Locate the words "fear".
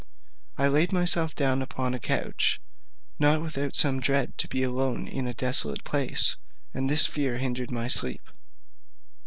7.05-7.37